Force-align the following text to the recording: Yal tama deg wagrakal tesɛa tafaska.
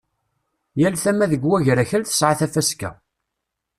Yal 0.79 0.95
tama 1.03 1.25
deg 1.31 1.43
wagrakal 1.49 2.03
tesɛa 2.05 2.35
tafaska. 2.39 2.89